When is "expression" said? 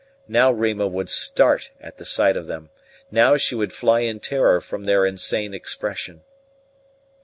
5.53-6.23